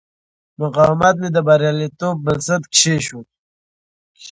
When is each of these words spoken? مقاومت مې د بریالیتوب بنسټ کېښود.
مقاومت 0.59 1.15
مې 1.21 1.29
د 1.35 1.37
بریالیتوب 1.47 2.15
بنسټ 2.25 2.63
کېښود. 2.73 3.27